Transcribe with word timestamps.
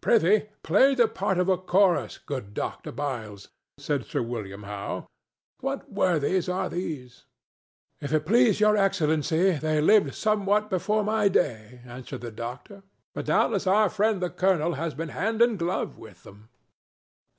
"Prithee, 0.00 0.48
play 0.62 0.94
the 0.94 1.06
part 1.06 1.36
of 1.36 1.50
a 1.50 1.58
chorus, 1.58 2.16
good 2.16 2.54
Dr. 2.54 2.90
Byles," 2.90 3.50
said 3.76 4.06
Sir 4.06 4.22
William 4.22 4.62
Howe. 4.62 5.06
"What 5.60 5.92
worthies 5.92 6.48
are 6.48 6.70
these?" 6.70 7.26
"If 8.00 8.10
it 8.10 8.24
please 8.24 8.58
Your 8.58 8.78
Excellency, 8.78 9.52
they 9.58 9.82
lived 9.82 10.14
somewhat 10.14 10.70
before 10.70 11.04
my 11.04 11.28
day," 11.28 11.82
answered 11.84 12.22
the 12.22 12.30
doctor; 12.32 12.84
"but 13.14 13.26
doubtless 13.26 13.66
our 13.66 13.90
friend 13.90 14.22
the 14.22 14.30
colonel 14.30 14.76
has 14.80 14.94
been 14.94 15.10
hand 15.10 15.42
and 15.42 15.58
glove 15.58 15.98
with 15.98 16.22
them." 16.22 16.48